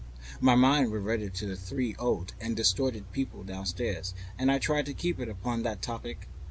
[0.39, 4.95] My mind reverted to the three old and distorted people downstairs, and I tried to
[4.95, 6.27] keep it upon that topic.